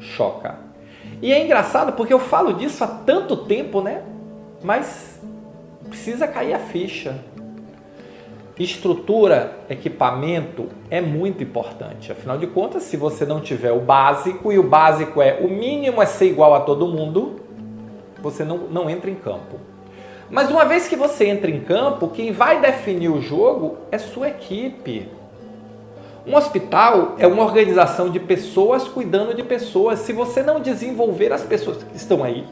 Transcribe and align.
choca. 0.00 0.56
E 1.20 1.32
é 1.32 1.44
engraçado 1.44 1.92
porque 1.92 2.12
eu 2.12 2.18
falo 2.18 2.52
disso 2.52 2.84
há 2.84 2.86
tanto 2.86 3.36
tempo, 3.36 3.80
né? 3.80 4.02
Mas 4.62 5.20
precisa 5.88 6.26
cair 6.26 6.54
a 6.54 6.58
ficha. 6.58 7.18
Estrutura, 8.58 9.58
equipamento 9.68 10.68
é 10.88 11.00
muito 11.00 11.42
importante. 11.42 12.12
Afinal 12.12 12.38
de 12.38 12.46
contas, 12.46 12.84
se 12.84 12.96
você 12.96 13.26
não 13.26 13.40
tiver 13.40 13.72
o 13.72 13.80
básico, 13.80 14.52
e 14.52 14.58
o 14.58 14.62
básico 14.62 15.20
é 15.20 15.40
o 15.40 15.48
mínimo 15.48 16.00
é 16.00 16.06
ser 16.06 16.26
igual 16.26 16.54
a 16.54 16.60
todo 16.60 16.86
mundo, 16.86 17.40
você 18.22 18.44
não, 18.44 18.58
não 18.58 18.88
entra 18.88 19.10
em 19.10 19.16
campo. 19.16 19.58
Mas 20.30 20.50
uma 20.50 20.64
vez 20.64 20.88
que 20.88 20.96
você 20.96 21.26
entra 21.26 21.50
em 21.50 21.60
campo, 21.60 22.08
quem 22.08 22.32
vai 22.32 22.60
definir 22.60 23.08
o 23.08 23.20
jogo 23.20 23.78
é 23.90 23.98
sua 23.98 24.28
equipe. 24.28 25.08
Um 26.26 26.36
hospital 26.36 27.16
é 27.18 27.26
uma 27.26 27.42
organização 27.42 28.08
de 28.08 28.18
pessoas 28.18 28.88
cuidando 28.88 29.34
de 29.34 29.42
pessoas. 29.42 29.98
Se 29.98 30.12
você 30.12 30.42
não 30.42 30.58
desenvolver 30.58 31.30
as 31.32 31.42
pessoas 31.42 31.82
que 31.82 31.96
estão 31.96 32.24
aí 32.24 32.46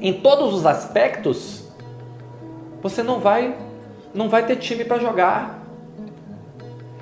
em 0.00 0.12
todos 0.12 0.54
os 0.54 0.64
aspectos, 0.64 1.68
você 2.80 3.02
não 3.02 3.18
vai 3.18 3.56
não 4.14 4.28
vai 4.28 4.46
ter 4.46 4.56
time 4.56 4.84
para 4.84 4.98
jogar. 4.98 5.66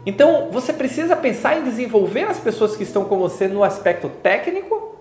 Então, 0.06 0.48
você 0.50 0.72
precisa 0.72 1.16
pensar 1.16 1.58
em 1.58 1.64
desenvolver 1.64 2.24
as 2.24 2.38
pessoas 2.38 2.76
que 2.76 2.84
estão 2.84 3.04
com 3.04 3.18
você 3.18 3.48
no 3.48 3.62
aspecto 3.62 4.08
técnico, 4.08 4.96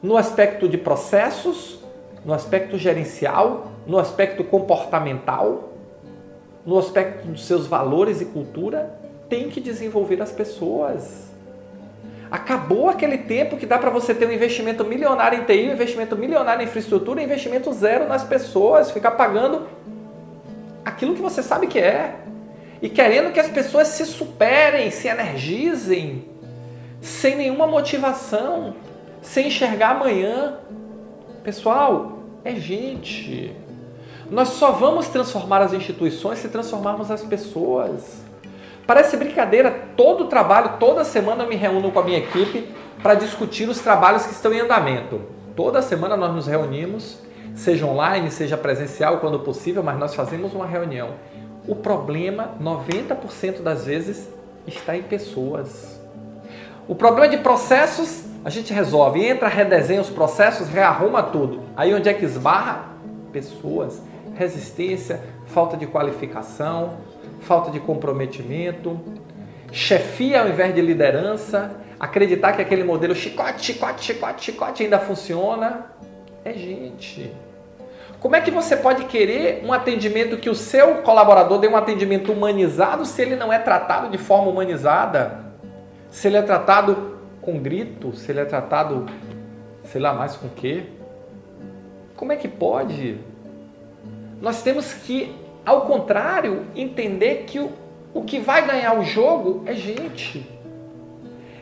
no 0.00 0.16
aspecto 0.16 0.68
de 0.68 0.78
processos, 0.78 1.80
no 2.24 2.32
aspecto 2.32 2.78
gerencial, 2.78 3.66
no 3.86 3.98
aspecto 3.98 4.44
comportamental, 4.44 5.70
no 6.64 6.78
aspecto 6.78 7.26
dos 7.26 7.44
seus 7.44 7.66
valores 7.66 8.20
e 8.20 8.24
cultura 8.24 9.07
tem 9.28 9.48
que 9.48 9.60
desenvolver 9.60 10.20
as 10.22 10.32
pessoas. 10.32 11.28
Acabou 12.30 12.90
aquele 12.90 13.18
tempo 13.18 13.56
que 13.56 13.64
dá 13.64 13.78
para 13.78 13.90
você 13.90 14.14
ter 14.14 14.26
um 14.26 14.32
investimento 14.32 14.84
milionário 14.84 15.40
em 15.40 15.44
TI, 15.44 15.68
um 15.68 15.72
investimento 15.72 16.14
milionário 16.14 16.62
em 16.62 16.66
infraestrutura, 16.66 17.20
um 17.20 17.24
investimento 17.24 17.72
zero 17.72 18.06
nas 18.06 18.22
pessoas, 18.22 18.90
ficar 18.90 19.12
pagando 19.12 19.66
aquilo 20.84 21.14
que 21.14 21.22
você 21.22 21.42
sabe 21.42 21.66
que 21.66 21.78
é. 21.78 22.16
E 22.82 22.88
querendo 22.88 23.32
que 23.32 23.40
as 23.40 23.48
pessoas 23.48 23.88
se 23.88 24.04
superem, 24.04 24.90
se 24.90 25.08
energizem, 25.08 26.24
sem 27.00 27.34
nenhuma 27.34 27.66
motivação, 27.66 28.74
sem 29.22 29.48
enxergar 29.48 29.90
amanhã. 29.90 30.58
Pessoal, 31.42 32.18
é 32.44 32.54
gente. 32.54 33.54
Nós 34.30 34.48
só 34.48 34.72
vamos 34.72 35.08
transformar 35.08 35.62
as 35.62 35.72
instituições 35.72 36.38
se 36.38 36.48
transformarmos 36.48 37.10
as 37.10 37.22
pessoas. 37.22 38.27
Parece 38.88 39.18
brincadeira, 39.18 39.70
todo 39.98 40.24
o 40.24 40.26
trabalho, 40.28 40.78
toda 40.80 41.04
semana 41.04 41.44
eu 41.44 41.48
me 41.50 41.56
reúno 41.56 41.92
com 41.92 42.00
a 42.00 42.02
minha 42.02 42.16
equipe 42.16 42.72
para 43.02 43.12
discutir 43.12 43.68
os 43.68 43.80
trabalhos 43.80 44.24
que 44.24 44.32
estão 44.32 44.50
em 44.50 44.60
andamento. 44.60 45.20
Toda 45.54 45.82
semana 45.82 46.16
nós 46.16 46.34
nos 46.34 46.46
reunimos, 46.46 47.18
seja 47.54 47.84
online, 47.84 48.30
seja 48.30 48.56
presencial, 48.56 49.18
quando 49.18 49.40
possível, 49.40 49.82
mas 49.82 49.98
nós 49.98 50.14
fazemos 50.14 50.54
uma 50.54 50.64
reunião. 50.64 51.10
O 51.66 51.76
problema, 51.76 52.54
90% 52.58 53.60
das 53.60 53.84
vezes, 53.84 54.26
está 54.66 54.96
em 54.96 55.02
pessoas. 55.02 56.00
O 56.88 56.94
problema 56.94 57.28
de 57.28 57.36
processos, 57.42 58.24
a 58.42 58.48
gente 58.48 58.72
resolve, 58.72 59.22
entra, 59.22 59.48
redesenha 59.48 60.00
os 60.00 60.08
processos, 60.08 60.66
rearruma 60.66 61.22
tudo. 61.22 61.60
Aí 61.76 61.94
onde 61.94 62.08
é 62.08 62.14
que 62.14 62.24
esbarra? 62.24 62.86
Pessoas. 63.34 64.00
Resistência, 64.34 65.22
falta 65.44 65.76
de 65.76 65.86
qualificação, 65.86 66.94
falta 67.40 67.70
de 67.70 67.80
comprometimento, 67.80 68.98
chefia 69.72 70.42
ao 70.42 70.48
invés 70.48 70.74
de 70.74 70.80
liderança, 70.80 71.70
acreditar 71.98 72.52
que 72.52 72.62
aquele 72.62 72.84
modelo 72.84 73.14
chicote, 73.14 73.64
chicote, 73.64 74.04
chicote, 74.04 74.44
chicote 74.44 74.82
ainda 74.82 74.98
funciona. 74.98 75.86
É 76.44 76.52
gente. 76.52 77.32
Como 78.20 78.34
é 78.34 78.40
que 78.40 78.50
você 78.50 78.76
pode 78.76 79.04
querer 79.04 79.62
um 79.64 79.72
atendimento 79.72 80.38
que 80.38 80.50
o 80.50 80.54
seu 80.54 80.96
colaborador 80.96 81.58
dê 81.58 81.68
um 81.68 81.76
atendimento 81.76 82.32
humanizado 82.32 83.04
se 83.04 83.22
ele 83.22 83.36
não 83.36 83.52
é 83.52 83.58
tratado 83.58 84.10
de 84.10 84.18
forma 84.18 84.50
humanizada? 84.50 85.46
Se 86.10 86.26
ele 86.26 86.36
é 86.36 86.42
tratado 86.42 87.18
com 87.40 87.58
grito, 87.58 88.16
se 88.16 88.32
ele 88.32 88.40
é 88.40 88.44
tratado, 88.44 89.06
sei 89.84 90.00
lá 90.00 90.12
mais 90.12 90.36
com 90.36 90.48
quê? 90.48 90.84
Como 92.16 92.32
é 92.32 92.36
que 92.36 92.48
pode? 92.48 93.18
Nós 94.40 94.62
temos 94.62 94.92
que 94.92 95.34
ao 95.68 95.82
contrário, 95.82 96.62
entender 96.74 97.44
que 97.46 97.60
o, 97.60 97.70
o 98.14 98.22
que 98.22 98.38
vai 98.38 98.66
ganhar 98.66 98.98
o 98.98 99.04
jogo 99.04 99.64
é 99.66 99.74
gente. 99.74 100.48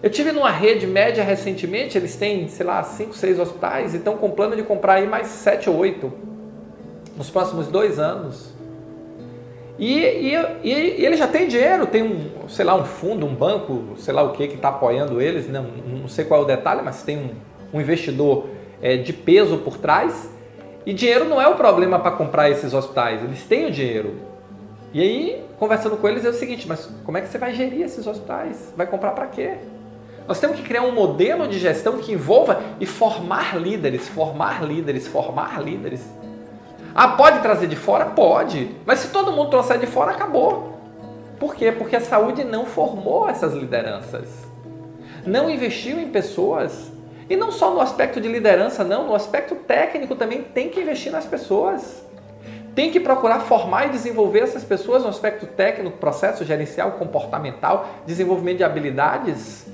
Eu 0.01 0.09
tive 0.09 0.31
numa 0.31 0.51
rede 0.51 0.87
média 0.87 1.25
recentemente, 1.25 1.99
eles 1.99 2.15
têm, 2.15 2.47
sei 2.47 2.65
lá, 2.65 2.81
5, 2.85 3.13
6 3.13 3.41
hospitais 3.41 3.95
e 3.95 3.97
estão 3.97 4.17
com 4.17 4.31
plano 4.31 4.55
de 4.55 4.63
comprar 4.63 4.95
aí 4.95 5.09
mais 5.09 5.27
7 5.27 5.69
ou 5.69 5.77
8 5.77 6.13
nos 7.17 7.31
próximos 7.31 7.67
dois 7.67 7.99
anos. 7.99 8.55
E, 9.77 9.99
e, 9.99 10.35
e, 10.63 11.05
ele 11.05 11.17
já 11.17 11.27
tem 11.27 11.49
dinheiro, 11.49 11.85
tem 11.89 12.05
um, 12.05 12.49
sei 12.49 12.65
lá, 12.65 12.77
um 12.77 12.85
fundo, 12.85 13.27
um 13.27 13.35
banco, 13.35 13.97
sei 13.97 14.15
lá 14.15 14.23
o 14.23 14.31
que, 14.31 14.47
que 14.47 14.55
está 14.55 14.69
apoiando 14.69 15.21
eles, 15.21 15.49
não, 15.49 15.65
não 15.65 16.07
sei 16.07 16.25
qual 16.25 16.43
é 16.43 16.45
o 16.45 16.47
detalhe, 16.47 16.83
mas 16.85 17.03
tem 17.03 17.19
um, 17.19 17.31
um 17.75 17.81
investidor 17.81 18.47
é, 18.81 18.97
de 18.97 19.13
peso 19.13 19.59
por 19.59 19.77
trás 19.77 20.31
e 20.87 20.95
dinheiro 20.95 21.25
não 21.25 21.43
é 21.43 21.49
o 21.49 21.57
problema 21.57 21.99
para 21.99 22.13
comprar 22.13 22.49
esses 22.49 22.73
hospitais, 22.73 23.21
eles 23.25 23.43
têm 23.43 23.67
o 23.67 23.71
dinheiro. 23.73 24.15
E 24.95 25.03
aí, 25.03 25.45
conversando 25.59 25.97
com 25.97 26.09
eles, 26.09 26.25
é 26.25 26.29
o 26.29 26.33
seguinte: 26.33 26.69
mas 26.69 26.89
como 27.05 27.19
é 27.19 27.21
que 27.21 27.29
você 27.29 27.39
vai 27.39 27.53
gerir 27.53 27.83
esses 27.83 28.07
hospitais? 28.07 28.73
Vai 28.77 28.87
comprar 28.87 29.11
para 29.11 29.27
quê? 29.27 29.55
Nós 30.29 30.39
temos 30.39 30.57
que 30.57 30.63
criar 30.63 30.83
um 30.83 30.93
modelo 30.93 31.49
de 31.49 31.59
gestão 31.59 31.99
que 31.99 32.13
envolva 32.13 32.61
e 32.81 32.87
formar 32.87 33.61
líderes, 33.61 34.09
formar 34.09 34.65
líderes, 34.65 35.09
formar 35.09 35.61
líderes. 35.61 36.05
Ah, 36.95 37.09
pode 37.09 37.41
trazer 37.41 37.67
de 37.67 37.77
fora? 37.77 38.07
Pode. 38.07 38.71
Mas 38.87 39.01
se 39.01 39.09
todo 39.09 39.33
mundo 39.33 39.51
trouxer 39.51 39.79
de 39.79 39.87
fora, 39.87 40.13
acabou. 40.13 40.79
Por 41.39 41.55
quê? 41.55 41.71
Porque 41.71 41.97
a 41.97 42.01
saúde 42.01 42.43
não 42.43 42.65
formou 42.65 43.29
essas 43.29 43.53
lideranças. 43.55 44.29
Não 45.27 45.51
investiu 45.51 46.01
em 46.01 46.09
pessoas 46.09 46.91
e 47.29 47.37
não 47.37 47.51
só 47.51 47.73
no 47.73 47.81
aspecto 47.81 48.21
de 48.21 48.29
liderança, 48.29 48.85
não, 48.85 49.09
no 49.09 49.15
aspecto 49.15 49.55
técnico 49.57 50.15
também 50.15 50.43
tem 50.43 50.69
que 50.69 50.81
investir 50.81 51.11
nas 51.11 51.27
pessoas. 51.27 52.05
tem 52.75 52.91
que 52.91 53.01
procurar 53.01 53.41
formar 53.41 53.87
e 53.87 53.89
desenvolver 53.89 54.41
essas 54.41 54.63
pessoas 54.63 55.03
no 55.03 55.09
aspecto 55.09 55.47
técnico, 55.47 55.97
processo 55.97 56.45
gerencial, 56.45 56.93
comportamental, 56.93 57.89
desenvolvimento 58.05 58.59
de 58.59 58.65
habilidades. 58.65 59.67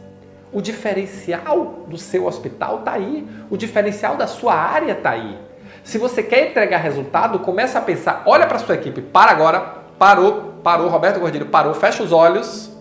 O 0.53 0.63
diferencial 0.63 1.85
do 1.89 1.99
seu 1.99 2.27
hospital 2.27 2.79
está 2.79 2.93
aí, 2.93 3.27
o 3.51 3.57
diferencial 3.57 4.17
da 4.17 4.29
sua 4.29 4.55
área 4.55 4.93
está 4.93 5.11
aí. 5.11 5.37
Se 5.83 5.99
você 5.99 6.23
quer 6.23 6.51
entregar 6.51 6.79
resultado, 6.79 7.41
começa 7.41 7.79
a 7.79 7.83
pensar, 7.83 8.23
olha 8.25 8.47
para 8.47 8.61
sua 8.61 8.77
equipe, 8.77 9.03
para 9.03 9.33
agora, 9.33 9.61
parou, 9.99 10.53
parou, 10.63 10.89
Roberto 10.89 11.19
Gordilho 11.19 11.47
parou, 11.47 11.75
fecha 11.75 12.05
os 12.05 12.13
olhos, 12.13 12.72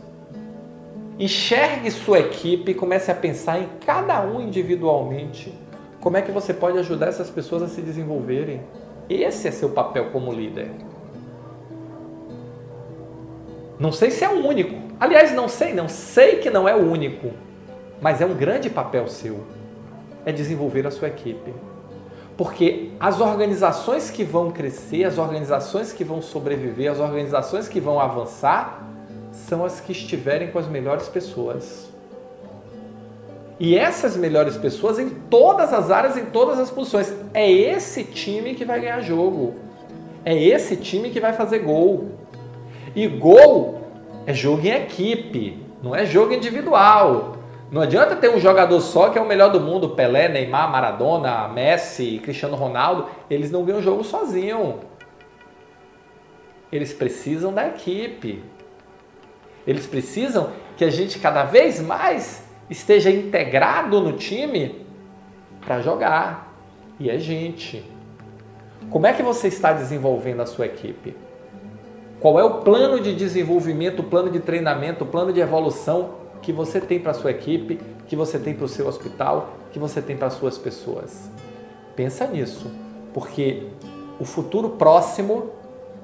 enxergue 1.19 1.91
sua 1.91 2.19
equipe, 2.19 2.73
comece 2.73 3.11
a 3.11 3.15
pensar 3.15 3.59
em 3.59 3.67
cada 3.85 4.21
um 4.21 4.41
individualmente. 4.41 5.53
Como 5.99 6.17
é 6.17 6.21
que 6.21 6.31
você 6.31 6.53
pode 6.53 6.77
ajudar 6.79 7.07
essas 7.07 7.29
pessoas 7.29 7.63
a 7.63 7.67
se 7.67 7.81
desenvolverem? 7.81 8.61
Esse 9.09 9.47
é 9.47 9.51
seu 9.51 9.69
papel 9.69 10.09
como 10.11 10.31
líder. 10.31 10.71
Não 13.79 13.91
sei 13.91 14.11
se 14.11 14.23
é 14.23 14.29
o 14.29 14.45
único. 14.45 14.75
Aliás, 14.99 15.33
não 15.33 15.47
sei, 15.47 15.73
não 15.73 15.89
sei 15.89 16.37
que 16.37 16.49
não 16.49 16.67
é 16.67 16.75
o 16.75 16.91
único. 16.91 17.31
Mas 17.99 18.21
é 18.21 18.25
um 18.25 18.33
grande 18.33 18.69
papel 18.69 19.07
seu. 19.07 19.43
É 20.25 20.31
desenvolver 20.31 20.85
a 20.87 20.91
sua 20.91 21.07
equipe. 21.07 21.53
Porque 22.37 22.91
as 22.99 23.19
organizações 23.19 24.09
que 24.09 24.23
vão 24.23 24.51
crescer, 24.51 25.03
as 25.03 25.17
organizações 25.17 25.93
que 25.93 26.03
vão 26.03 26.21
sobreviver, 26.21 26.91
as 26.91 26.99
organizações 26.99 27.67
que 27.67 27.79
vão 27.79 27.99
avançar, 27.99 28.90
são 29.31 29.63
as 29.63 29.80
que 29.80 29.92
estiverem 29.92 30.51
com 30.51 30.60
as 30.60 30.68
melhores 30.68 31.07
pessoas. 31.07 31.89
E 33.60 33.78
essas 33.78 34.18
melhores 34.18 34.57
pessoas 34.57 34.98
em 34.98 35.10
todas 35.10 35.72
as 35.72 35.92
áreas, 35.92 36.18
em 36.18 36.25
todas 36.25 36.60
as 36.60 36.72
posições. 36.72 37.13
É 37.33 37.50
esse 37.50 38.04
time 38.04 38.56
que 38.56 38.66
vai 38.66 38.80
ganhar 38.80 39.01
jogo. 39.01 39.54
É 40.25 40.36
esse 40.36 40.75
time 40.75 41.12
que 41.12 41.19
vai 41.19 41.33
fazer 41.33 41.60
gol. 41.60 42.10
E 42.95 43.07
gol 43.07 43.81
é 44.25 44.33
jogo 44.33 44.66
em 44.66 44.72
equipe, 44.72 45.63
não 45.81 45.95
é 45.95 46.06
jogo 46.06 46.33
individual. 46.33 47.38
Não 47.72 47.81
adianta 47.81 48.16
ter 48.16 48.30
um 48.30 48.39
jogador 48.39 48.81
só 48.81 49.10
que 49.10 49.18
é 49.18 49.22
o 49.22 49.28
melhor 49.28 49.51
do 49.51 49.62
mundo, 49.62 49.89
Pelé, 49.89 50.28
Neymar, 50.28 50.69
Maradona, 50.69 51.48
Messi, 51.48 52.19
Cristiano 52.22 52.56
Ronaldo, 52.56 53.07
eles 53.30 53.50
não 53.50 53.63
ganham 53.63 53.81
jogo 53.81 54.04
sozinho. 54.04 54.80
Eles 56.72 56.94
precisam 56.94 57.54
da 57.54 57.68
equipe. 57.68 58.44
Eles 59.65 59.85
precisam 59.85 60.49
que 60.75 60.83
a 60.83 60.89
gente 60.89 61.19
cada 61.19 61.43
vez 61.43 61.79
mais 61.79 62.43
esteja 62.69 63.09
integrado 63.09 63.99
no 64.01 64.13
time 64.13 64.85
para 65.59 65.81
jogar. 65.81 66.55
E 66.99 67.09
é 67.09 67.17
gente. 67.17 67.83
Como 68.89 69.05
é 69.05 69.13
que 69.13 69.21
você 69.21 69.47
está 69.47 69.73
desenvolvendo 69.73 70.41
a 70.41 70.45
sua 70.45 70.65
equipe? 70.65 71.15
Qual 72.19 72.39
é 72.39 72.43
o 72.43 72.61
plano 72.61 72.99
de 72.99 73.15
desenvolvimento, 73.15 74.01
o 74.01 74.03
plano 74.03 74.29
de 74.29 74.39
treinamento, 74.39 75.03
o 75.03 75.07
plano 75.07 75.33
de 75.33 75.39
evolução 75.39 76.21
que 76.41 76.51
você 76.51 76.79
tem 76.79 76.99
para 76.99 77.11
a 77.11 77.13
sua 77.13 77.31
equipe, 77.31 77.79
que 78.07 78.15
você 78.15 78.37
tem 78.37 78.53
para 78.53 78.65
o 78.65 78.69
seu 78.69 78.87
hospital, 78.87 79.55
que 79.71 79.79
você 79.79 80.01
tem 80.01 80.15
para 80.15 80.27
as 80.27 80.33
suas 80.33 80.57
pessoas? 80.57 81.29
Pensa 81.95 82.25
nisso, 82.27 82.71
porque 83.13 83.67
o 84.19 84.25
futuro 84.25 84.69
próximo 84.69 85.49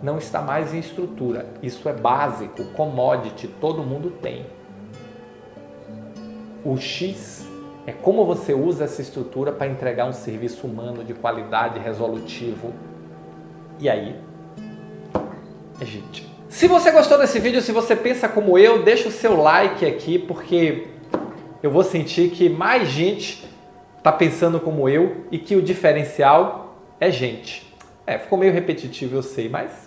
não 0.01 0.17
está 0.17 0.41
mais 0.41 0.73
em 0.73 0.79
estrutura. 0.79 1.47
Isso 1.61 1.87
é 1.89 1.93
básico, 1.93 2.63
commodity, 2.75 3.47
todo 3.47 3.83
mundo 3.83 4.11
tem. 4.21 4.45
O 6.63 6.77
X 6.77 7.47
é 7.85 7.91
como 7.91 8.25
você 8.25 8.53
usa 8.53 8.83
essa 8.83 9.01
estrutura 9.01 9.51
para 9.51 9.67
entregar 9.67 10.05
um 10.05 10.13
serviço 10.13 10.67
humano 10.67 11.03
de 11.03 11.13
qualidade, 11.13 11.79
resolutivo. 11.79 12.73
E 13.79 13.89
aí, 13.89 14.15
é 15.79 15.85
gente. 15.85 16.27
Se 16.49 16.67
você 16.67 16.91
gostou 16.91 17.17
desse 17.17 17.39
vídeo, 17.39 17.61
se 17.61 17.71
você 17.71 17.95
pensa 17.95 18.27
como 18.27 18.57
eu, 18.57 18.83
deixa 18.83 19.07
o 19.07 19.11
seu 19.11 19.37
like 19.37 19.85
aqui, 19.85 20.17
porque 20.19 20.87
eu 21.61 21.71
vou 21.71 21.83
sentir 21.83 22.31
que 22.31 22.49
mais 22.49 22.89
gente 22.89 23.47
está 23.97 24.11
pensando 24.11 24.59
como 24.59 24.87
eu 24.89 25.25
e 25.31 25.37
que 25.37 25.55
o 25.55 25.61
diferencial 25.61 26.75
é 26.99 27.11
gente. 27.11 27.71
É, 28.05 28.17
ficou 28.17 28.37
meio 28.37 28.53
repetitivo, 28.53 29.17
eu 29.17 29.23
sei, 29.23 29.49
mas 29.49 29.86